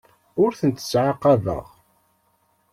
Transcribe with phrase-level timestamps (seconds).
[0.43, 1.65] Ur tent-ttɛaqabeɣ.